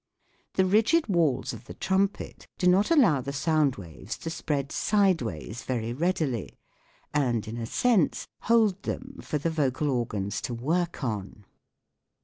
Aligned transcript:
The 0.55 0.65
rigid 0.65 1.05
walls 1.05 1.53
of 1.53 1.65
the 1.65 1.75
trumpet 1.75 2.47
do 2.57 2.65
not 2.67 2.89
allow 2.89 3.21
the 3.21 3.31
Sound 3.31 3.75
waves 3.75 4.17
to 4.17 4.31
spread 4.31 4.63
WHAT 4.63 4.71
IS 4.73 4.77
SOUND? 4.77 4.99
13 5.03 5.13
sideways 5.13 5.63
very 5.63 5.93
readily, 5.93 6.57
and, 7.13 7.47
in 7.47 7.57
a 7.57 7.67
sense, 7.67 8.27
hold 8.39 8.81
them 8.81 9.19
for 9.21 9.37
the 9.37 9.51
vocal 9.51 9.91
organs 9.91 10.41
to 10.41 10.55
work 10.55 11.03
on. 11.03 11.45